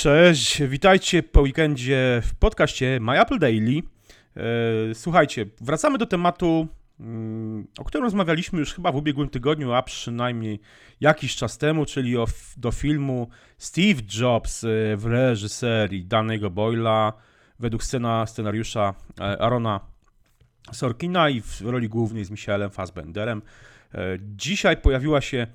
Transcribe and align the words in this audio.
Cześć, 0.00 0.62
witajcie 0.62 1.22
po 1.22 1.40
weekendzie 1.40 2.22
w 2.24 2.34
podcaście 2.34 2.98
My 3.00 3.20
Apple 3.20 3.38
Daily. 3.38 3.82
E, 4.36 4.42
słuchajcie, 4.94 5.46
wracamy 5.60 5.98
do 5.98 6.06
tematu, 6.06 6.68
mm, 7.00 7.66
o 7.78 7.84
którym 7.84 8.04
rozmawialiśmy 8.04 8.58
już 8.58 8.74
chyba 8.74 8.92
w 8.92 8.96
ubiegłym 8.96 9.28
tygodniu, 9.28 9.72
a 9.72 9.82
przynajmniej 9.82 10.60
jakiś 11.00 11.36
czas 11.36 11.58
temu, 11.58 11.86
czyli 11.86 12.16
o, 12.16 12.26
do 12.56 12.72
filmu 12.72 13.28
Steve 13.58 14.00
Jobs 14.20 14.64
e, 14.64 14.96
w 14.96 15.06
reżyserii 15.06 16.04
Danego 16.04 16.50
Boyla 16.50 17.12
według 17.58 17.84
scena, 17.84 18.26
scenariusza 18.26 18.94
e, 19.20 19.42
Arona 19.42 19.80
Sorkina 20.72 21.30
i 21.30 21.40
w 21.40 21.60
roli 21.60 21.88
głównej 21.88 22.24
z 22.24 22.30
Michaelem 22.30 22.70
Fassbenderem. 22.70 23.42
Dzisiaj 24.20 24.76
pojawiła 24.76 25.20
się 25.20 25.46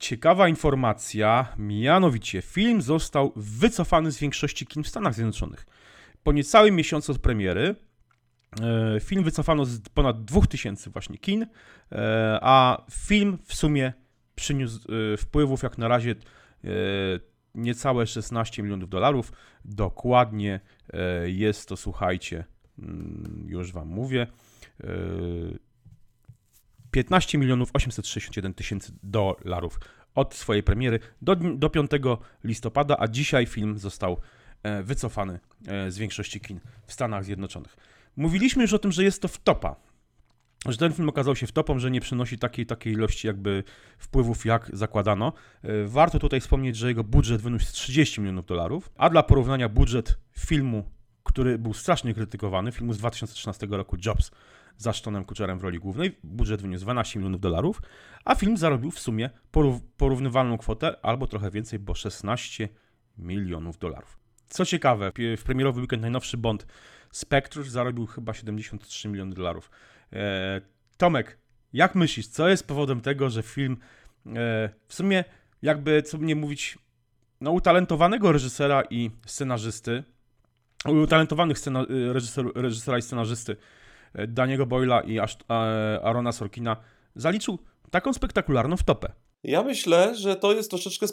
ciekawa 0.00 0.48
informacja, 0.48 1.54
mianowicie 1.58 2.42
film 2.42 2.82
został 2.82 3.32
wycofany 3.36 4.12
z 4.12 4.18
większości 4.18 4.66
kin 4.66 4.82
w 4.82 4.88
Stanach 4.88 5.14
Zjednoczonych. 5.14 5.66
Po 6.22 6.32
niecałym 6.32 6.76
miesiącu 6.76 7.12
od 7.12 7.18
premiery 7.18 7.74
e, 8.60 9.00
film 9.00 9.24
wycofano 9.24 9.64
z 9.64 9.80
ponad 9.80 10.24
2000 10.24 10.90
właśnie 10.90 11.18
kin, 11.18 11.42
e, 11.42 12.38
a 12.42 12.84
film 12.90 13.38
w 13.44 13.54
sumie 13.54 13.92
przyniósł 14.34 14.78
e, 15.12 15.16
wpływów 15.16 15.62
jak 15.62 15.78
na 15.78 15.88
razie 15.88 16.14
niecałe 17.54 18.06
16 18.06 18.62
milionów 18.62 18.88
dolarów. 18.88 19.32
Dokładnie 19.64 20.60
jest 21.24 21.68
to, 21.68 21.76
słuchajcie, 21.76 22.44
mm, 22.78 23.44
już 23.48 23.72
Wam 23.72 23.88
mówię, 23.88 24.26
15 26.90 27.38
milionów 27.38 27.70
861 27.72 28.54
tysięcy 28.54 28.92
dolarów 29.02 29.80
od 30.14 30.34
swojej 30.34 30.62
premiery 30.62 30.98
do, 31.22 31.36
do 31.36 31.70
5 31.70 31.90
listopada, 32.44 32.96
a 32.98 33.08
dzisiaj 33.08 33.46
film 33.46 33.78
został 33.78 34.20
e, 34.62 34.82
wycofany 34.82 35.40
e, 35.66 35.90
z 35.90 35.98
większości 35.98 36.40
kin 36.40 36.60
w 36.86 36.92
Stanach 36.92 37.24
Zjednoczonych. 37.24 37.76
Mówiliśmy 38.16 38.62
już 38.62 38.72
o 38.72 38.78
tym, 38.78 38.92
że 38.92 39.04
jest 39.04 39.22
to 39.22 39.28
wtopa, 39.28 39.76
że 40.66 40.76
ten 40.76 40.92
film 40.92 41.08
okazał 41.08 41.36
się 41.36 41.46
wtopą, 41.46 41.78
że 41.78 41.90
nie 41.90 42.00
przynosi 42.00 42.38
takiej, 42.38 42.66
takiej 42.66 42.92
ilości 42.92 43.26
jakby 43.26 43.64
wpływów, 43.98 44.46
jak 44.46 44.70
zakładano. 44.72 45.32
E, 45.62 45.68
warto 45.86 46.18
tutaj 46.18 46.40
wspomnieć, 46.40 46.76
że 46.76 46.88
jego 46.88 47.04
budżet 47.04 47.42
wyniósł 47.42 47.72
30 47.72 48.20
milionów 48.20 48.46
dolarów, 48.46 48.90
a 48.96 49.10
dla 49.10 49.22
porównania 49.22 49.68
budżet 49.68 50.18
filmu, 50.38 50.84
który 51.30 51.58
był 51.58 51.74
strasznie 51.74 52.14
krytykowany, 52.14 52.72
filmu 52.72 52.92
z 52.92 52.98
2013 52.98 53.66
roku 53.70 53.96
Jobs, 54.06 54.30
za 54.76 54.92
Sztonem 54.92 55.24
Kutcherem 55.24 55.58
w 55.58 55.62
roli 55.62 55.78
głównej. 55.78 56.18
Budżet 56.24 56.62
wyniósł 56.62 56.84
12 56.84 57.18
milionów 57.18 57.40
dolarów, 57.40 57.82
a 58.24 58.34
film 58.34 58.56
zarobił 58.56 58.90
w 58.90 58.98
sumie 58.98 59.30
porównywalną 59.96 60.58
kwotę, 60.58 60.96
albo 61.02 61.26
trochę 61.26 61.50
więcej, 61.50 61.78
bo 61.78 61.94
16 61.94 62.68
milionów 63.18 63.78
dolarów. 63.78 64.18
Co 64.48 64.64
ciekawe, 64.64 65.12
w 65.36 65.42
premierowy 65.44 65.80
weekend 65.80 66.02
najnowszy 66.02 66.36
Bond 66.36 66.66
Spectre 67.10 67.64
zarobił 67.64 68.06
chyba 68.06 68.34
73 68.34 69.08
miliony 69.08 69.34
dolarów. 69.34 69.70
E, 70.12 70.60
Tomek, 70.96 71.38
jak 71.72 71.94
myślisz, 71.94 72.26
co 72.26 72.48
jest 72.48 72.66
powodem 72.66 73.00
tego, 73.00 73.30
że 73.30 73.42
film 73.42 73.76
e, 74.26 74.70
w 74.86 74.94
sumie 74.94 75.24
jakby, 75.62 76.02
co 76.02 76.18
nie 76.18 76.36
mówić, 76.36 76.78
no 77.40 77.50
utalentowanego 77.50 78.32
reżysera 78.32 78.82
i 78.90 79.10
scenarzysty, 79.26 80.04
utalentowanych 80.88 81.58
scena, 81.58 81.86
reżyser, 82.12 82.46
reżysera 82.54 82.98
i 82.98 83.02
scenarzysty 83.02 83.56
Daniego 84.28 84.66
Boyla 84.66 85.00
i 85.00 85.18
Arona 86.02 86.32
Sorkina 86.32 86.76
zaliczył 87.14 87.58
taką 87.90 88.12
spektakularną 88.12 88.76
wtopę. 88.76 89.12
Ja 89.44 89.62
myślę, 89.62 90.14
że 90.14 90.36
to 90.36 90.52
jest 90.52 90.70
troszeczkę 90.70 91.06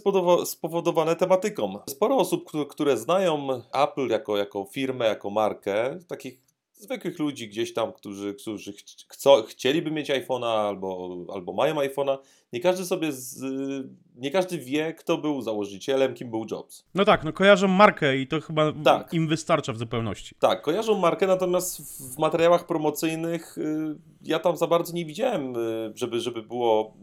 spowodowane 0.45 1.15
tematyką. 1.15 1.79
Sporo 1.89 2.15
osób, 2.15 2.51
które 2.69 2.97
znają 2.97 3.61
Apple 3.73 4.07
jako, 4.07 4.37
jako 4.37 4.65
firmę, 4.71 5.05
jako 5.05 5.29
markę, 5.29 5.99
takich 6.07 6.46
zwykłych 6.77 7.19
ludzi 7.19 7.47
gdzieś 7.47 7.73
tam, 7.73 7.93
którzy, 7.93 8.33
którzy 8.33 8.73
chcą, 9.07 9.43
chcieliby 9.43 9.91
mieć 9.91 10.09
iPhone'a 10.09 10.67
albo, 10.67 11.17
albo 11.33 11.53
mają 11.53 11.75
iPhone'a. 11.75 12.17
Nie 12.53 12.59
każdy 12.59 12.85
sobie, 12.85 13.11
z, 13.11 13.43
nie 14.15 14.31
każdy 14.31 14.57
wie, 14.57 14.93
kto 14.93 15.17
był 15.17 15.41
założycielem, 15.41 16.13
kim 16.13 16.29
był 16.29 16.45
Jobs. 16.51 16.85
No 16.95 17.05
tak, 17.05 17.23
no 17.23 17.33
kojarzą 17.33 17.67
markę 17.67 18.17
i 18.17 18.27
to 18.27 18.41
chyba 18.41 18.73
tak. 18.83 19.13
im 19.13 19.27
wystarcza 19.27 19.73
w 19.73 19.77
zupełności. 19.77 20.35
Tak, 20.39 20.61
kojarzą 20.61 20.97
markę, 20.99 21.27
natomiast 21.27 21.81
w 22.15 22.17
materiałach 22.17 22.65
promocyjnych 22.65 23.57
y, 23.57 23.95
ja 24.21 24.39
tam 24.39 24.57
za 24.57 24.67
bardzo 24.67 24.93
nie 24.93 25.05
widziałem, 25.05 25.55
y, 25.55 25.91
żeby, 25.95 26.19
żeby 26.19 26.41
było 26.43 26.97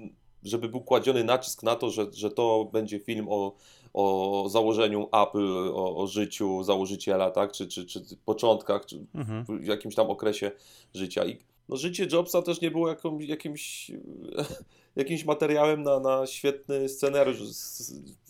żeby 0.45 0.69
był 0.69 0.81
kładziony 0.81 1.25
nacisk 1.25 1.63
na 1.63 1.77
to, 1.77 1.91
że, 1.91 2.07
że 2.13 2.31
to 2.31 2.71
będzie 2.73 3.01
film 3.01 3.27
o, 3.29 3.55
o 3.95 4.47
założeniu 4.49 5.09
Apple, 5.23 5.73
o, 5.75 5.97
o 5.97 6.07
życiu 6.07 6.63
założyciela, 6.63 7.31
tak? 7.31 7.53
czy, 7.53 7.69
czy, 7.69 7.87
czy 7.87 8.01
początkach, 8.25 8.87
czy 8.87 9.07
mhm. 9.15 9.45
w 9.63 9.67
jakimś 9.67 9.95
tam 9.95 10.11
okresie 10.11 10.51
życia. 10.95 11.25
I 11.25 11.39
no, 11.69 11.77
życie 11.77 12.07
Jobsa 12.13 12.43
też 12.43 12.61
nie 12.61 12.71
było 12.71 12.89
jaką, 12.89 13.19
jakimś, 13.19 13.91
jakimś 14.97 15.25
materiałem 15.25 15.83
na, 15.83 16.01
na 16.01 16.27
świetny 16.27 16.89
scenariusz, 16.89 17.39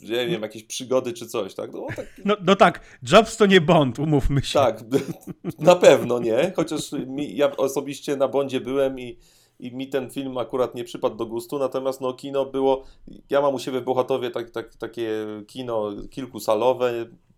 nie 0.00 0.26
wiem, 0.26 0.42
jakieś 0.42 0.64
przygody 0.64 1.12
czy 1.12 1.26
coś, 1.26 1.54
tak? 1.54 1.72
No, 1.72 1.86
tak... 1.96 2.06
No, 2.24 2.36
no 2.44 2.56
tak, 2.56 2.80
Jobs 3.12 3.36
to 3.36 3.46
nie 3.46 3.60
Bond, 3.60 3.98
umówmy 3.98 4.42
się. 4.42 4.58
Tak, 4.58 4.80
na 5.58 5.76
pewno 5.76 6.18
nie, 6.18 6.52
chociaż 6.56 6.92
mi, 6.92 7.36
ja 7.36 7.56
osobiście 7.56 8.16
na 8.16 8.28
Bondzie 8.28 8.60
byłem 8.60 9.00
i 9.00 9.18
i 9.58 9.72
mi 9.76 9.88
ten 9.88 10.10
film 10.10 10.38
akurat 10.38 10.74
nie 10.74 10.84
przypadł 10.84 11.16
do 11.16 11.26
gustu, 11.26 11.58
natomiast 11.58 12.00
no 12.00 12.12
kino 12.12 12.46
było, 12.46 12.84
ja 13.30 13.40
mam 13.40 13.54
u 13.54 13.58
siebie 13.58 13.80
w 13.80 13.84
Bohatowie 13.84 14.30
tak, 14.30 14.50
tak, 14.50 14.74
takie 14.74 15.26
kino 15.46 15.90
kilkusalowe, 16.10 16.92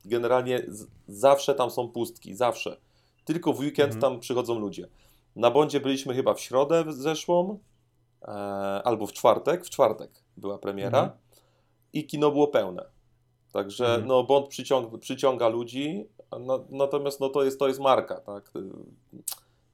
generalnie 0.04 0.62
z, 0.68 0.86
zawsze 1.08 1.54
tam 1.54 1.70
są 1.70 1.88
pustki, 1.88 2.34
zawsze. 2.34 2.76
Tylko 3.24 3.52
w 3.52 3.58
weekend 3.58 3.94
mhm. 3.94 4.00
tam 4.00 4.20
przychodzą 4.20 4.58
ludzie. 4.58 4.88
Na 5.36 5.50
Bondzie 5.50 5.80
byliśmy 5.80 6.14
chyba 6.14 6.34
w 6.34 6.40
środę 6.40 6.84
zeszłą, 6.88 7.58
e, 8.22 8.26
albo 8.84 9.06
w 9.06 9.12
czwartek, 9.12 9.66
w 9.66 9.70
czwartek 9.70 10.10
była 10.36 10.58
premiera 10.58 10.98
mhm. 10.98 11.18
i 11.92 12.06
kino 12.06 12.30
było 12.30 12.48
pełne. 12.48 12.84
Także 13.52 13.86
mhm. 13.86 14.06
no, 14.06 14.24
Bond 14.24 14.48
przyciąga, 14.48 14.98
przyciąga 14.98 15.48
ludzi, 15.48 16.08
no, 16.40 16.64
natomiast 16.70 17.20
no, 17.20 17.28
to, 17.28 17.44
jest, 17.44 17.58
to 17.58 17.68
jest 17.68 17.80
marka, 17.80 18.20
tak? 18.20 18.52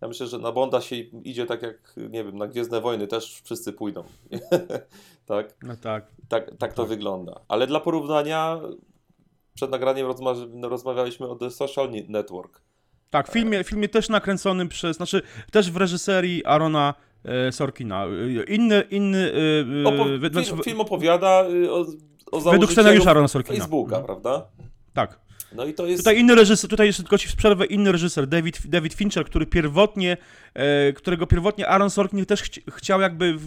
Ja 0.02 0.08
myślę, 0.08 0.26
że 0.26 0.38
na 0.38 0.52
Bonda 0.52 0.80
się 0.80 0.96
idzie 0.96 1.46
tak 1.46 1.62
jak, 1.62 1.94
nie 1.96 2.24
wiem, 2.24 2.38
na 2.38 2.46
Gwiezdne 2.46 2.80
Wojny 2.80 3.06
też 3.06 3.40
wszyscy 3.44 3.72
pójdą. 3.72 4.04
tak? 5.26 5.54
No 5.62 5.76
tak. 5.76 6.06
Tak, 6.28 6.50
tak 6.58 6.72
to 6.72 6.82
tak. 6.82 6.88
wygląda. 6.88 7.40
Ale 7.48 7.66
dla 7.66 7.80
porównania, 7.80 8.60
przed 9.54 9.70
nagraniem 9.70 10.06
rozma 10.06 10.34
rozmawialiśmy 10.62 11.28
o 11.28 11.36
The 11.36 11.50
Social 11.50 11.90
Network. 12.08 12.60
Tak, 13.10 13.28
w 13.28 13.32
filmie, 13.32 13.64
filmie 13.64 13.88
też 13.88 14.08
nakręconym 14.08 14.68
przez, 14.68 14.96
znaczy 14.96 15.22
też 15.50 15.70
w 15.70 15.76
reżyserii 15.76 16.44
Arona 16.44 16.94
e, 17.24 17.52
Sorkina. 17.52 18.06
Inny, 18.48 18.82
inny... 18.90 19.32
E, 19.84 19.88
Opo 19.88 20.04
film, 20.04 20.32
znaczy, 20.32 20.64
film 20.64 20.80
opowiada 20.80 21.44
o, 21.70 21.86
o 22.32 22.40
Według 22.40 22.72
scenariusza 22.72 23.10
Arona 23.10 23.28
Sorkina. 23.28 23.58
Facebooka, 23.58 23.96
mhm. 23.96 24.04
prawda? 24.04 24.48
Tak. 24.92 25.21
No 25.54 25.64
i 25.64 25.74
to 25.74 25.86
jest... 25.86 26.00
Tutaj 26.00 26.20
inny 26.20 26.34
reżyser, 26.34 26.70
tutaj 26.70 26.86
jeszcze 26.86 27.02
tylko 27.02 27.18
ci 27.18 27.28
w 27.28 27.36
przerwę, 27.36 27.66
inny 27.66 27.92
reżyser, 27.92 28.26
David, 28.26 28.66
David 28.66 28.94
Fincher, 28.94 29.24
który 29.24 29.46
pierwotnie, 29.46 30.16
e, 30.54 30.92
którego 30.92 31.26
pierwotnie 31.26 31.68
Aaron 31.68 31.90
Sorkin 31.90 32.26
też 32.26 32.42
chci 32.42 32.62
chciał 32.70 33.00
jakby 33.00 33.34
w, 33.38 33.46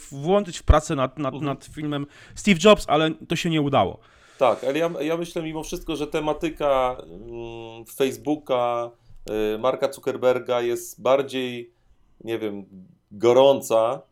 w, 0.00 0.14
włączyć 0.14 0.58
w 0.58 0.62
pracę 0.62 0.94
nad, 0.94 1.18
nad, 1.18 1.34
mhm. 1.34 1.44
nad 1.44 1.64
filmem 1.64 2.06
Steve 2.34 2.58
Jobs, 2.64 2.84
ale 2.88 3.10
to 3.28 3.36
się 3.36 3.50
nie 3.50 3.62
udało. 3.62 3.98
Tak, 4.38 4.64
ale 4.64 4.78
ja, 4.78 4.90
ja 5.00 5.16
myślę 5.16 5.42
mimo 5.42 5.62
wszystko, 5.62 5.96
że 5.96 6.06
tematyka 6.06 6.96
mm, 7.02 7.84
Facebooka, 7.86 8.90
y, 9.54 9.58
Marka 9.58 9.92
Zuckerberga 9.92 10.60
jest 10.60 11.02
bardziej, 11.02 11.70
nie 12.24 12.38
wiem, 12.38 12.64
gorąca 13.12 14.02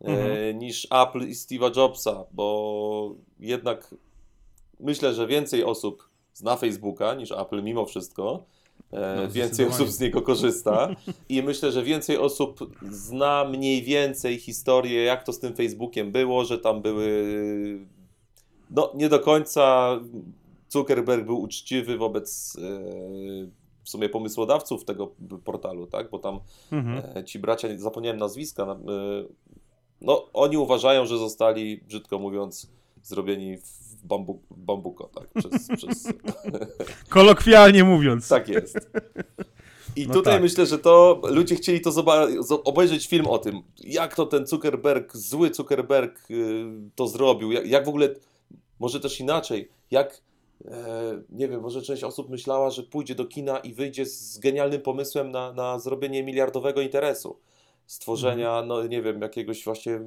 y, 0.00 0.06
mhm. 0.06 0.58
niż 0.58 0.88
Apple 0.90 1.28
i 1.28 1.34
Steve'a 1.34 1.76
Jobsa, 1.76 2.24
bo 2.32 3.14
jednak 3.40 3.94
myślę, 4.80 5.14
że 5.14 5.26
więcej 5.26 5.64
osób 5.64 6.08
zna 6.36 6.56
Facebooka 6.56 7.14
niż 7.14 7.32
Apple 7.32 7.62
mimo 7.62 7.86
wszystko. 7.86 8.44
E, 8.92 9.16
no, 9.16 9.28
więcej 9.30 9.66
osób 9.66 9.88
z 9.88 10.00
niego 10.00 10.22
korzysta 10.22 10.88
i 11.28 11.42
myślę, 11.42 11.72
że 11.72 11.82
więcej 11.82 12.18
osób 12.18 12.74
zna 12.90 13.44
mniej 13.44 13.82
więcej 13.82 14.38
historię, 14.38 15.02
jak 15.02 15.22
to 15.24 15.32
z 15.32 15.38
tym 15.38 15.54
Facebookiem 15.54 16.12
było, 16.12 16.44
że 16.44 16.58
tam 16.58 16.82
były 16.82 17.06
no 18.70 18.92
nie 18.94 19.08
do 19.08 19.20
końca 19.20 19.96
Zuckerberg 20.68 21.26
był 21.26 21.40
uczciwy 21.40 21.98
wobec 21.98 22.56
e, 22.56 22.60
w 23.84 23.88
sumie 23.88 24.08
pomysłodawców 24.08 24.84
tego 24.84 25.12
portalu, 25.44 25.86
tak? 25.86 26.10
Bo 26.10 26.18
tam 26.18 26.40
mhm. 26.72 27.16
E, 27.16 27.24
ci 27.24 27.38
bracia, 27.38 27.68
zapomniałem 27.76 28.18
nazwiska, 28.18 28.76
no 30.00 30.26
oni 30.32 30.56
uważają, 30.56 31.06
że 31.06 31.18
zostali, 31.18 31.78
brzydko 31.78 32.18
mówiąc, 32.18 32.75
zrobieni 33.06 33.56
w 33.56 34.06
bambu, 34.06 34.42
bambuko, 34.50 35.10
tak? 35.14 35.28
Przez, 35.34 35.68
przez... 35.76 36.08
Kolokwialnie 37.08 37.84
mówiąc. 37.84 38.28
Tak 38.28 38.48
jest. 38.48 38.90
I 39.96 40.06
no 40.06 40.14
tutaj 40.14 40.34
tak. 40.34 40.42
myślę, 40.42 40.66
że 40.66 40.78
to 40.78 41.22
ludzie 41.24 41.56
chcieli 41.56 41.80
to 41.80 41.90
obejrzeć 42.64 43.06
film 43.08 43.26
o 43.26 43.38
tym, 43.38 43.62
jak 43.84 44.14
to 44.14 44.26
ten 44.26 44.46
Zuckerberg, 44.46 45.16
zły 45.16 45.54
Zuckerberg 45.54 46.30
y, 46.30 46.64
to 46.94 47.08
zrobił, 47.08 47.52
jak, 47.52 47.66
jak 47.66 47.84
w 47.84 47.88
ogóle, 47.88 48.14
może 48.78 49.00
też 49.00 49.20
inaczej, 49.20 49.68
jak 49.90 50.22
e, 50.64 51.22
nie 51.30 51.48
wiem, 51.48 51.60
może 51.60 51.82
część 51.82 52.04
osób 52.04 52.30
myślała, 52.30 52.70
że 52.70 52.82
pójdzie 52.82 53.14
do 53.14 53.24
kina 53.24 53.58
i 53.58 53.72
wyjdzie 53.72 54.06
z 54.06 54.38
genialnym 54.38 54.80
pomysłem 54.80 55.30
na, 55.30 55.52
na 55.52 55.78
zrobienie 55.78 56.22
miliardowego 56.22 56.80
interesu. 56.80 57.36
Stworzenia, 57.86 58.62
no 58.62 58.86
nie 58.86 59.02
wiem, 59.02 59.22
jakiegoś 59.22 59.64
właśnie 59.64 60.00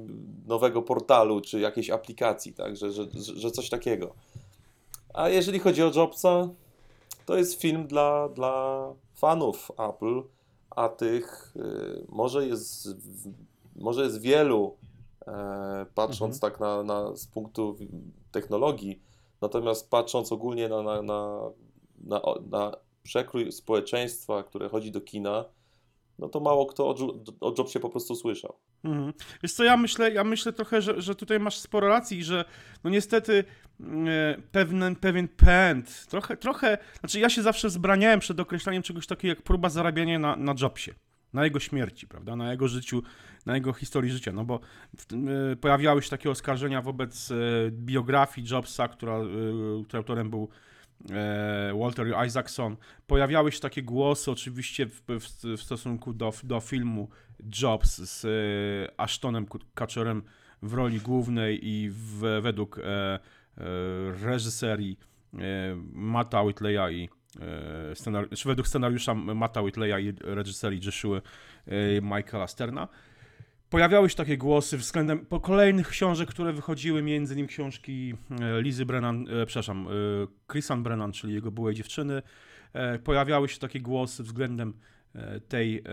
nowego 0.46 0.82
portalu 0.82 1.40
czy 1.40 1.60
jakiejś 1.60 1.90
aplikacji, 1.90 2.52
tak, 2.52 2.76
że, 2.76 2.92
że, 2.92 3.06
że 3.14 3.50
coś 3.50 3.70
takiego. 3.70 4.14
A 5.14 5.28
jeżeli 5.28 5.58
chodzi 5.58 5.82
o 5.82 5.90
Jobsa, 5.94 6.48
to 7.26 7.36
jest 7.36 7.60
film 7.60 7.86
dla, 7.86 8.28
dla 8.28 8.86
fanów 9.14 9.72
Apple, 9.78 10.22
a 10.70 10.88
tych 10.88 11.54
y, 11.56 12.06
może 12.08 12.46
jest, 12.46 12.88
może 13.76 14.02
jest 14.02 14.20
wielu, 14.20 14.76
e, 15.26 15.86
patrząc 15.94 16.36
Mhm. 16.36 16.52
tak 16.52 16.60
na, 16.60 16.82
na, 16.82 17.16
z 17.16 17.26
punktu 17.26 17.76
technologii, 18.32 19.02
natomiast 19.40 19.90
patrząc 19.90 20.32
ogólnie 20.32 20.68
na, 20.68 20.82
na, 20.82 21.02
na, 21.02 21.40
na, 22.04 22.20
na 22.50 22.76
przekrój 23.02 23.52
społeczeństwa, 23.52 24.42
które 24.42 24.68
chodzi 24.68 24.90
do 24.90 25.00
kina, 25.00 25.44
no 26.20 26.28
to 26.28 26.40
mało 26.40 26.66
kto 26.66 26.88
o, 26.88 26.94
o 27.40 27.54
Jobsie 27.58 27.80
po 27.80 27.90
prostu 27.90 28.14
słyszał. 28.14 28.56
Mhm. 28.84 29.12
Wiesz 29.42 29.52
co, 29.52 29.64
ja 29.64 29.76
myślę, 29.76 30.10
ja 30.10 30.24
myślę 30.24 30.52
trochę, 30.52 30.82
że, 30.82 31.00
że 31.00 31.14
tutaj 31.14 31.40
masz 31.40 31.58
sporo 31.58 31.88
racji 31.88 32.24
że 32.24 32.44
no 32.84 32.90
niestety 32.90 33.44
e, 33.80 34.36
pewien, 34.52 34.96
pewien 34.96 35.28
pęd, 35.28 36.06
trochę, 36.06 36.36
trochę, 36.36 36.78
znaczy 37.00 37.20
ja 37.20 37.30
się 37.30 37.42
zawsze 37.42 37.68
wzbraniałem 37.68 38.20
przed 38.20 38.40
określeniem 38.40 38.82
czegoś 38.82 39.06
takiego 39.06 39.32
jak 39.32 39.42
próba 39.42 39.68
zarabiania 39.68 40.18
na, 40.18 40.36
na 40.36 40.54
Jobsie, 40.60 40.94
na 41.32 41.44
jego 41.44 41.60
śmierci, 41.60 42.06
prawda, 42.06 42.36
na 42.36 42.50
jego 42.50 42.68
życiu, 42.68 43.02
na 43.46 43.54
jego 43.54 43.72
historii 43.72 44.10
życia, 44.10 44.32
no 44.32 44.44
bo 44.44 44.60
e, 45.52 45.56
pojawiały 45.56 46.02
się 46.02 46.10
takie 46.10 46.30
oskarżenia 46.30 46.82
wobec 46.82 47.30
e, 47.30 47.34
biografii 47.70 48.46
Jobsa, 48.50 48.88
która, 48.88 49.16
e, 49.16 49.24
której 49.84 50.00
autorem 50.00 50.30
był 50.30 50.48
Walter 51.74 52.06
Isaacson. 52.26 52.76
Pojawiały 53.06 53.52
się 53.52 53.60
takie 53.60 53.82
głosy 53.82 54.30
oczywiście 54.30 54.86
w, 54.86 55.02
w, 55.08 55.44
w 55.56 55.62
stosunku 55.62 56.12
do, 56.12 56.32
do 56.42 56.60
filmu 56.60 57.08
Jobs 57.62 57.96
z 57.98 58.24
e, 58.24 59.00
Ashtonem 59.00 59.46
Kutcherem 59.46 60.22
w 60.62 60.74
roli 60.74 61.00
głównej 61.00 61.68
i 61.68 61.90
w, 61.90 62.40
według 62.42 62.78
e, 62.78 62.82
e, 62.84 63.18
reżyserii 64.22 64.98
e, 65.34 65.38
Matta 65.92 66.42
Whitleya 66.42 66.90
i 66.92 67.08
e, 67.40 67.94
scenari- 67.94 68.46
według 68.46 68.68
scenariusza 68.68 69.14
Matta 69.14 69.62
Whitleya 69.62 70.00
i 70.00 70.12
reżyserii 70.20 70.80
Joshua 70.84 71.16
e, 71.18 71.22
Michaela 72.02 72.46
Sterna. 72.46 72.88
Pojawiały 73.70 74.10
się 74.10 74.16
takie 74.16 74.38
głosy 74.38 74.78
względem 74.78 75.26
po 75.26 75.40
kolejnych 75.40 75.88
książek, 75.88 76.28
które 76.28 76.52
wychodziły, 76.52 77.02
między 77.02 77.34
innymi 77.34 77.48
książki 77.48 78.14
e, 78.40 78.62
Lizy 78.62 78.86
Brennan, 78.86 79.26
e, 79.28 79.46
przepraszam, 79.46 79.86
e, 79.86 79.90
Chrisan 80.52 80.82
Brennan, 80.82 81.12
czyli 81.12 81.34
jego 81.34 81.50
byłej 81.50 81.74
dziewczyny. 81.74 82.22
Pojawiały 83.04 83.48
się 83.48 83.58
takie 83.58 83.80
głosy 83.80 84.22
względem 84.22 84.74
tej 85.48 85.84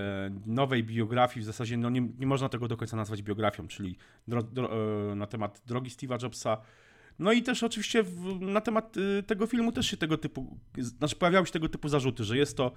nowej 0.45 0.83
biografii, 0.83 1.41
w 1.43 1.45
zasadzie 1.45 1.77
no 1.77 1.89
nie, 1.89 2.01
nie 2.19 2.27
można 2.27 2.49
tego 2.49 2.67
do 2.67 2.77
końca 2.77 2.97
nazwać 2.97 3.23
biografią, 3.23 3.67
czyli 3.67 3.97
dro, 4.27 4.43
dro, 4.43 4.69
na 5.15 5.27
temat 5.27 5.61
drogi 5.65 5.89
Steve'a 5.89 6.23
Jobsa. 6.23 6.57
No 7.19 7.31
i 7.31 7.43
też 7.43 7.63
oczywiście 7.63 8.03
w, 8.03 8.41
na 8.41 8.61
temat 8.61 8.97
y, 8.97 9.23
tego 9.23 9.47
filmu 9.47 9.71
też 9.71 9.87
się 9.87 9.97
tego 9.97 10.17
typu, 10.17 10.57
znaczy 10.77 11.15
pojawiały 11.15 11.45
się 11.45 11.51
tego 11.51 11.69
typu 11.69 11.89
zarzuty, 11.89 12.23
że 12.23 12.37
jest 12.37 12.57
to 12.57 12.71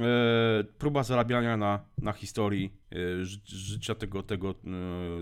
e, 0.00 0.64
próba 0.78 1.02
zarabiania 1.02 1.56
na, 1.56 1.80
na 1.98 2.12
historii 2.12 2.72
e, 2.92 3.24
ży, 3.24 3.40
życia 3.46 3.94
tego, 3.94 4.22
tego 4.22 4.50
e, 4.50 4.68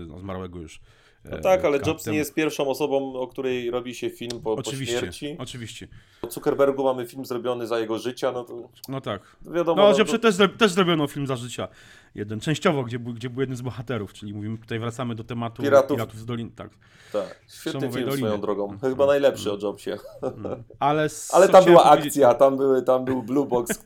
no, 0.07 0.19
zmarłego 0.19 0.59
już. 0.59 0.81
No 1.25 1.37
tak, 1.37 1.65
ale. 1.65 1.79
Jobs 1.87 2.07
nie 2.07 2.17
jest 2.17 2.33
pierwszą 2.33 2.67
osobą, 2.67 3.13
o 3.13 3.27
której 3.27 3.71
robi 3.71 3.95
się 3.95 4.09
film 4.09 4.31
po, 4.31 4.39
po 4.39 4.53
Oczywiście, 4.53 4.99
śmierci. 4.99 5.35
oczywiście. 5.39 5.87
O 6.21 6.31
Zuckerbergu 6.31 6.83
mamy 6.83 7.05
film 7.05 7.25
zrobiony 7.25 7.67
za 7.67 7.79
jego 7.79 7.99
życia, 7.99 8.31
no 8.31 8.43
to 8.43 8.69
No 8.87 9.01
tak. 9.01 9.37
wiadomo. 9.41 9.81
No, 9.81 9.89
no, 9.89 9.97
że 9.97 10.05
to, 10.05 10.19
też, 10.19 10.35
też 10.57 10.71
zrobiono 10.71 11.07
film 11.07 11.27
za 11.27 11.35
życia. 11.35 11.67
Jeden, 12.15 12.39
częściowo, 12.39 12.83
gdzie 12.83 12.99
był, 12.99 13.13
gdzie 13.13 13.29
był 13.29 13.41
jeden 13.41 13.55
z 13.55 13.61
bohaterów, 13.61 14.13
czyli 14.13 14.33
mówimy, 14.33 14.57
tutaj 14.57 14.79
wracamy 14.79 15.15
do 15.15 15.23
tematu 15.23 15.63
Piratów. 15.63 15.97
Piratów 15.97 16.19
z 16.19 16.25
Doliny, 16.25 16.51
tak. 16.55 16.69
tak, 17.13 17.39
świetny 17.47 17.71
Szomowej 17.71 17.91
film 17.91 18.09
Doliny. 18.09 18.27
swoją 18.27 18.41
drogą. 18.41 18.65
Mm, 18.65 18.79
Chyba 18.79 19.05
najlepszy 19.05 19.51
o 19.51 19.57
Jobsie. 19.61 19.97
Mm. 20.21 20.63
Ale, 20.79 21.07
Ale 21.33 21.49
tam 21.49 21.65
była 21.65 21.83
akcja, 21.83 22.33
tam, 22.33 22.57
były, 22.57 22.81
tam 22.81 23.05
był 23.05 23.23
Blue 23.23 23.45
Box, 23.45 23.71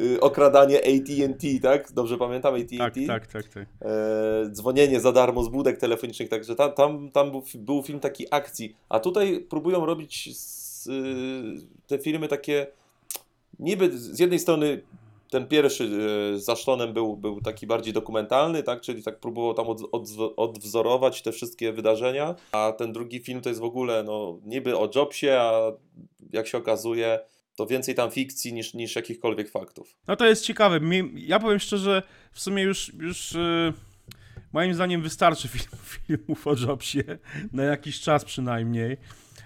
y, 0.00 0.20
okradanie 0.20 0.78
AT&T, 0.78 1.48
tak? 1.62 1.92
Dobrze 1.92 2.18
pamiętam 2.18 2.54
AT&T? 2.54 2.76
Tak, 2.78 2.94
tak, 3.06 3.26
tak, 3.26 3.48
tak. 3.48 3.66
E, 3.82 4.50
dzwonienie 4.50 5.00
za 5.00 5.12
darmo 5.12 5.44
z 5.44 5.48
budek 5.48 5.78
telefonicznych, 5.78 6.28
także 6.28 6.56
tam, 6.56 6.72
tam, 6.72 7.10
tam 7.10 7.30
był, 7.30 7.42
był 7.54 7.82
film 7.82 8.00
taki 8.00 8.26
akcji, 8.30 8.76
a 8.88 9.00
tutaj 9.00 9.40
próbują 9.40 9.86
robić 9.86 10.38
z, 10.38 10.86
y, 10.86 11.66
te 11.86 11.98
filmy 11.98 12.28
takie 12.28 12.66
niby 13.58 13.98
z 13.98 14.18
jednej 14.18 14.38
strony 14.38 14.82
ten 15.30 15.46
pierwszy 15.46 15.84
y, 16.34 16.40
z 16.40 16.48
Ashtonem 16.48 16.92
był, 16.92 17.16
był 17.16 17.40
taki 17.40 17.66
bardziej 17.66 17.92
dokumentalny, 17.92 18.62
tak? 18.62 18.80
czyli 18.80 19.02
tak 19.02 19.20
próbował 19.20 19.54
tam 19.54 19.66
od, 19.66 19.80
od, 19.92 20.08
odwzorować 20.36 21.22
te 21.22 21.32
wszystkie 21.32 21.72
wydarzenia, 21.72 22.34
a 22.52 22.72
ten 22.72 22.92
drugi 22.92 23.20
film 23.20 23.40
to 23.40 23.48
jest 23.48 23.60
w 23.60 23.64
ogóle 23.64 24.02
no, 24.04 24.40
niby 24.44 24.78
o 24.78 24.90
Jobsie, 24.94 25.30
a 25.30 25.72
jak 26.32 26.46
się 26.46 26.58
okazuje 26.58 27.18
to 27.56 27.66
więcej 27.66 27.94
tam 27.94 28.10
fikcji 28.10 28.52
niż, 28.52 28.74
niż 28.74 28.96
jakichkolwiek 28.96 29.50
faktów. 29.50 29.96
No 30.08 30.16
to 30.16 30.26
jest 30.26 30.44
ciekawe. 30.44 30.80
Ja 31.14 31.40
powiem 31.40 31.58
szczerze, 31.58 32.02
w 32.32 32.40
sumie 32.40 32.62
już, 32.62 32.92
już 32.94 33.34
e, 33.34 33.72
moim 34.52 34.74
zdaniem 34.74 35.02
wystarczy 35.02 35.48
film, 35.58 35.70
filmów 35.84 36.46
o 36.46 36.54
Jobsie, 36.56 37.02
na 37.52 37.62
jakiś 37.62 38.00
czas 38.00 38.24
przynajmniej. 38.24 38.96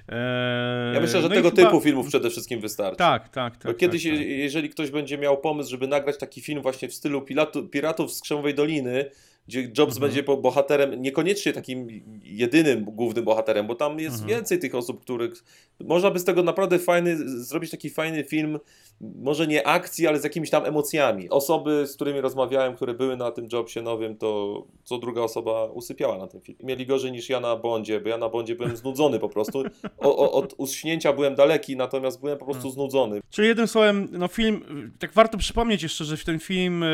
E, 0.09 0.93
Ja 0.95 1.01
myślę, 1.01 1.23
że 1.23 1.29
no 1.29 1.35
tego 1.35 1.51
chyba- 1.51 1.63
typu 1.63 1.81
filmów 1.81 2.09
przede 2.09 2.31
wszystkim 2.31 2.61
wystarczy. 2.61 2.97
Tak, 2.99 3.29
tak, 3.29 3.57
tak. 3.57 3.73
Bo 3.73 3.79
kiedyś, 3.79 4.03
tak, 4.03 4.13
tak. 4.13 4.21
je- 4.21 4.37
jeżeli 4.39 4.71
ktoś 4.71 4.91
będzie 4.91 5.19
miał 5.19 5.39
pomysł, 5.39 5.71
żeby 5.71 5.87
nagrać 5.89 6.19
taki 6.19 6.41
film 6.41 6.63
właśnie 6.63 6.89
w 6.89 6.95
stylu 6.95 7.23
Piratów 7.71 8.13
z 8.13 8.21
Krzemowej 8.21 8.55
Doliny, 8.55 9.11
gdzie 9.49 9.63
Jobs 9.63 9.97
Mhm. 9.97 10.01
będzie 10.01 10.23
bohaterem, 10.23 11.03
niekoniecznie 11.03 11.53
takim 11.53 11.87
jedynym 12.23 12.85
głównym 12.85 13.25
bohaterem, 13.25 13.67
bo 13.67 13.75
tam 13.75 14.01
jest 14.01 14.15
Mhm. 14.21 14.29
więcej 14.31 14.59
tych 14.59 14.75
osób, 14.75 15.01
których 15.01 15.45
można 15.81 16.11
by 16.11 16.19
z 16.19 16.25
tego 16.25 16.43
naprawdę 16.43 16.79
fajny, 16.79 17.17
zrobić 17.45 17.71
taki 17.71 17.91
fajny 17.91 18.25
film, 18.25 18.59
może 19.01 19.47
nie 19.47 19.67
akcji, 19.67 20.07
ale 20.07 20.21
z 20.21 20.25
jakimiś 20.25 20.51
tam 20.51 20.65
emocjami. 20.67 21.31
Osoby, 21.31 21.87
z 21.87 21.95
którymi 21.97 22.21
rozmawiałem, 22.21 22.77
które 22.77 22.95
były 22.95 23.17
na 23.17 23.31
tym 23.31 23.49
Jobsie 23.53 23.83
nowym, 23.83 24.17
to 24.17 24.63
co 24.85 24.99
druga 24.99 25.21
osoba 25.21 25.65
usypiała 25.65 26.19
na 26.19 26.27
tym 26.27 26.41
filmie. 26.41 26.65
Mieli 26.65 26.87
gorzej 26.87 27.13
niż 27.13 27.29
ja 27.29 27.41
na 27.41 27.57
Bondzie, 27.57 28.01
bo 28.01 28.09
ja 28.09 28.19
na 28.19 28.29
Bondzie 28.29 28.55
byłem 28.55 28.77
znudzony 28.77 29.19
po 29.19 29.29
prostu. 29.29 29.63
O, 29.99 30.17
o, 30.17 30.33
od 30.33 30.55
uśnięcia 30.57 31.13
byłem 31.13 31.35
daleki, 31.35 31.77
natomiast 31.77 32.21
byłem 32.21 32.39
po 32.39 32.45
Mhm. 32.45 32.53
prostu 32.63 32.71
znudzony. 32.75 33.21
Czyli 33.31 33.49
jednym 33.49 33.67
słowem, 33.69 34.09
no 34.13 34.29
film, 34.29 34.91
tak 34.99 35.13
warto 35.13 35.39
przypomnieć 35.39 35.83
jeszcze, 35.83 36.05
że 36.05 36.17
w 36.17 36.25
ten 36.25 36.39
film 36.39 36.83
e, 36.83 36.87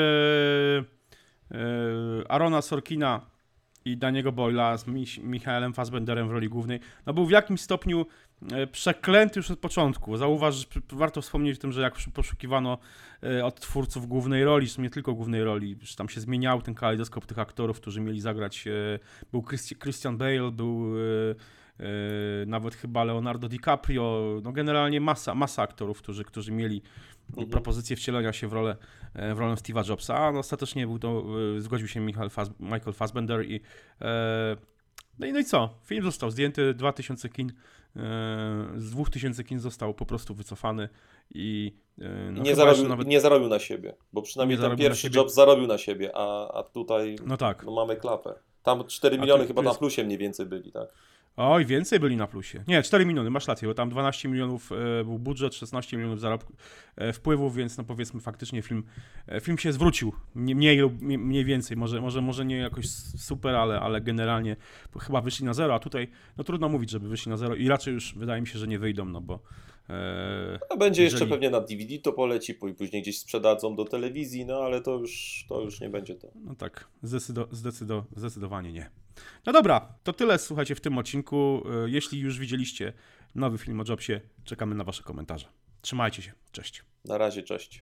Arona 2.28 2.62
Sorkina 2.62 3.20
i 3.84 3.96
Daniego 3.96 4.32
Boyla 4.32 4.76
z 4.76 4.86
Mich- 4.86 5.22
Michaelem 5.24 5.74
Fassbenderem 5.74 6.28
w 6.28 6.30
roli 6.30 6.48
głównej, 6.48 6.80
no 7.06 7.14
był 7.14 7.26
w 7.26 7.30
jakimś 7.30 7.60
stopniu 7.60 8.06
e, 8.52 8.66
przeklęty 8.66 9.38
już 9.38 9.50
od 9.50 9.58
początku. 9.58 10.16
Zauważ, 10.16 10.66
warto 10.92 11.22
wspomnieć 11.22 11.58
o 11.58 11.60
tym, 11.60 11.72
że 11.72 11.80
jak 11.80 11.94
poszukiwano 12.14 12.78
e, 13.22 13.44
od 13.44 13.60
twórców 13.60 14.06
głównej 14.06 14.44
roli, 14.44 14.68
sumie 14.68 14.86
nie 14.86 14.90
tylko 14.90 15.14
głównej 15.14 15.44
roli, 15.44 15.76
że 15.82 15.96
tam 15.96 16.08
się 16.08 16.20
zmieniał 16.20 16.62
ten 16.62 16.74
kalejdoskop 16.74 17.26
tych 17.26 17.38
aktorów, 17.38 17.80
którzy 17.80 18.00
mieli 18.00 18.20
zagrać, 18.20 18.66
e, 18.66 18.70
był 19.32 19.42
Christi- 19.42 19.78
Christian 19.78 20.16
Bale, 20.18 20.50
był 20.50 20.96
e, 20.96 21.00
e, 21.30 21.34
nawet 22.46 22.74
chyba 22.74 23.04
Leonardo 23.04 23.48
DiCaprio, 23.48 24.40
no 24.42 24.52
generalnie 24.52 25.00
masa, 25.00 25.34
masa 25.34 25.62
aktorów, 25.62 25.98
którzy, 25.98 26.24
którzy 26.24 26.52
mieli 26.52 26.82
Mhm. 27.30 27.48
propozycję 27.48 27.96
wcielenia 27.96 28.32
się 28.32 28.48
w 28.48 28.52
rolę, 28.52 28.76
e, 29.14 29.34
w 29.34 29.38
rolę 29.38 29.54
Steve'a 29.54 29.88
Jobsa, 29.88 30.16
a 30.18 30.32
no, 30.32 30.38
ostatecznie 30.38 30.86
był 30.86 30.98
to, 30.98 31.24
e, 31.56 31.60
zgodził 31.60 31.88
się 31.88 32.00
Michael, 32.00 32.30
Fass, 32.30 32.50
Michael 32.60 32.92
Fassbender 32.92 33.44
i 33.50 33.60
e, 34.00 34.56
no, 35.18 35.26
i 35.26 35.32
no 35.32 35.38
i 35.38 35.44
co? 35.44 35.68
Film 35.84 36.04
został 36.04 36.30
zdjęty, 36.30 36.74
2000 36.74 37.28
kin, 37.28 37.52
z 38.76 38.90
2000 38.90 39.44
kin 39.44 39.60
został 39.60 39.94
po 39.94 40.06
prostu 40.06 40.34
wycofany 40.34 40.88
i 41.34 41.74
no, 42.32 42.42
nie, 42.42 42.54
zarobił, 42.54 42.88
nawet, 42.88 43.08
nie 43.08 43.20
zarobił 43.20 43.48
na 43.48 43.58
siebie, 43.58 43.94
bo 44.12 44.22
przynajmniej 44.22 44.58
Nie 44.58 44.68
ten 44.68 44.76
pierwszy 44.76 45.10
job 45.14 45.30
zarobił 45.30 45.66
na 45.66 45.78
siebie, 45.78 46.10
a, 46.14 46.52
a 46.58 46.62
tutaj 46.62 47.16
no 47.26 47.36
tak. 47.36 47.64
no, 47.64 47.72
mamy 47.72 47.96
klapę. 47.96 48.34
Tam 48.62 48.84
4 48.86 49.16
A 49.16 49.20
miliony 49.20 49.46
chyba 49.46 49.58
to 49.58 49.64
na 49.64 49.70
jest- 49.70 49.78
plusie 49.80 50.04
mniej 50.04 50.18
więcej 50.18 50.46
byli, 50.46 50.72
tak? 50.72 50.88
Oj, 51.36 51.66
więcej 51.66 52.00
byli 52.00 52.16
na 52.16 52.26
plusie. 52.26 52.64
Nie, 52.68 52.82
4 52.82 53.06
miliony, 53.06 53.30
masz 53.30 53.48
rację, 53.48 53.68
bo 53.68 53.74
tam 53.74 53.90
12 53.90 54.28
milionów 54.28 54.70
e, 54.72 55.04
był 55.04 55.18
budżet, 55.18 55.54
16 55.54 55.96
milionów 55.96 56.20
zarobku, 56.20 56.52
e, 56.96 57.12
wpływów, 57.12 57.56
więc 57.56 57.78
no 57.78 57.84
powiedzmy 57.84 58.20
faktycznie 58.20 58.62
film, 58.62 58.82
e, 59.26 59.40
film 59.40 59.58
się 59.58 59.72
zwrócił, 59.72 60.12
nie- 60.34 60.54
mniej 60.54 60.78
lub 60.78 61.00
mniej, 61.02 61.44
więcej, 61.44 61.76
może, 61.76 62.00
może, 62.00 62.20
może 62.20 62.44
nie 62.44 62.56
jakoś 62.56 62.88
super, 63.18 63.54
ale, 63.56 63.80
ale 63.80 64.00
generalnie 64.00 64.56
chyba 65.00 65.20
wyszli 65.20 65.46
na 65.46 65.54
zero, 65.54 65.74
a 65.74 65.78
tutaj 65.78 66.08
no 66.36 66.44
trudno 66.44 66.68
mówić, 66.68 66.90
żeby 66.90 67.08
wyszli 67.08 67.30
na 67.30 67.36
zero 67.36 67.54
i 67.54 67.68
raczej 67.68 67.94
już 67.94 68.14
wydaje 68.14 68.40
mi 68.40 68.46
się, 68.46 68.58
że 68.58 68.68
nie 68.68 68.78
wyjdą, 68.78 69.04
no 69.04 69.20
bo 69.20 69.38
A 70.70 70.76
będzie 70.76 71.02
jeszcze 71.02 71.16
Jeżeli- 71.16 71.30
pewnie 71.30 71.50
na 71.50 71.60
DVD 71.60 71.98
to 71.98 72.12
poleci, 72.12 72.54
pó- 72.54 72.74
później 72.74 73.02
gdzieś 73.02 73.18
sprzedadzą 73.18 73.76
do 73.76 73.84
telewizji, 73.84 74.46
no 74.46 74.56
ale 74.58 74.80
to 74.80 74.98
już, 74.98 75.44
to 75.48 75.60
już 75.60 75.80
nie 75.80 75.88
będzie 75.90 76.14
to. 76.14 76.28
No 76.34 76.54
tak, 76.54 76.88
zdecydo, 77.02 77.48
zdecydo, 77.50 78.04
zdecydowanie 78.16 78.72
nie. 78.72 78.90
No 79.46 79.52
dobra, 79.52 79.94
to 80.02 80.12
tyle 80.12 80.38
słuchajcie 80.38 80.74
w 80.74 80.80
tym 80.80 80.98
odcinku. 80.98 81.62
E, 81.86 81.90
Jeśli 81.90 82.18
już 82.20 82.38
widzieliście 82.38 82.92
nowy 83.34 83.58
film 83.58 83.80
o 83.80 83.84
Jobsie. 83.88 84.20
Czekamy 84.44 84.74
na 84.74 84.84
Wasze 84.84 85.02
komentarze. 85.02 85.46
Trzymajcie 85.82 86.22
się. 86.22 86.32
Cześć. 86.52 86.84
Na 87.04 87.18
razie, 87.18 87.42
cześć. 87.42 87.80